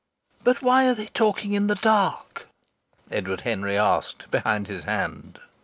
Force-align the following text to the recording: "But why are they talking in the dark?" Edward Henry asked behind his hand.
"But 0.43 0.63
why 0.63 0.87
are 0.87 0.95
they 0.95 1.05
talking 1.05 1.53
in 1.53 1.67
the 1.67 1.75
dark?" 1.75 2.47
Edward 3.11 3.41
Henry 3.41 3.77
asked 3.77 4.31
behind 4.31 4.65
his 4.67 4.85
hand. 4.85 5.39